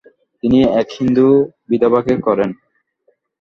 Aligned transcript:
তিনি 0.43 0.59
এক 0.81 0.87
হিন্দু 0.97 1.27
বিধবাকে 1.69 2.13
করেন। 2.25 2.49